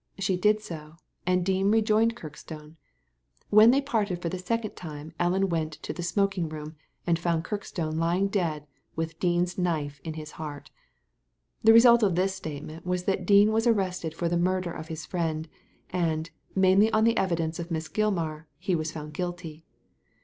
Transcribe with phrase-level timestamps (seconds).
[0.17, 0.95] She did so,
[1.27, 2.75] and Dean rejoined Kirk* stone.
[3.51, 7.43] When they parted for the second time Ellen went to the smoking room, and found
[7.45, 10.71] Kirkstone lying dead with Dean's knife in bis heart
[11.63, 15.05] The result of this statement was that Dean was arrested for the murder of his
[15.05, 15.47] friend,
[15.91, 19.65] and, mainly on the evidence of Miss Gilmar, he was found guilty.